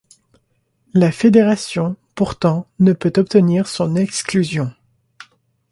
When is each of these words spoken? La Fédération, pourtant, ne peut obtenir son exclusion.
La 0.95 1.11
Fédération, 1.11 1.95
pourtant, 2.15 2.65
ne 2.79 2.91
peut 2.91 3.13
obtenir 3.17 3.67
son 3.67 3.95
exclusion. 3.95 4.73